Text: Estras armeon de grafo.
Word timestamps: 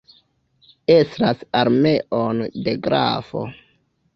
Estras 0.93 1.45
armeon 1.61 2.41
de 2.69 2.77
grafo. 2.89 3.45